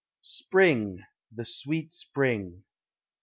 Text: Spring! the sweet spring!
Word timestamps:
Spring! 0.23 0.97
the 1.31 1.45
sweet 1.45 1.93
spring! 1.93 2.63